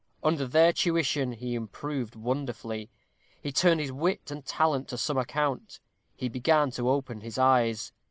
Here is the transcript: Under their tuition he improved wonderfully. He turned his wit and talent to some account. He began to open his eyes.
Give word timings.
Under 0.23 0.47
their 0.47 0.73
tuition 0.73 1.33
he 1.33 1.53
improved 1.53 2.15
wonderfully. 2.15 2.89
He 3.39 3.51
turned 3.51 3.79
his 3.79 3.91
wit 3.91 4.31
and 4.31 4.43
talent 4.43 4.87
to 4.87 4.97
some 4.97 5.19
account. 5.19 5.79
He 6.15 6.27
began 6.27 6.71
to 6.71 6.89
open 6.89 7.21
his 7.21 7.37
eyes. 7.37 7.93